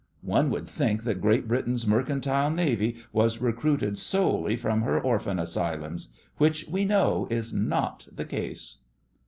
One 0.25 0.49
would 0.49 0.67
think 0.67 1.03
that 1.03 1.21
Great 1.21 1.47
Britain's 1.47 1.85
mercantile 1.85 2.49
navy 2.49 2.95
was 3.13 3.39
recruited 3.39 3.99
solely 3.99 4.55
from 4.55 4.81
her 4.81 4.99
orphan 4.99 5.37
asylums— 5.37 6.11
which 6.39 6.67
we 6.67 6.85
know 6.85 7.27
is 7.29 7.53
not 7.53 8.07
the 8.11 8.25
case. 8.25 8.77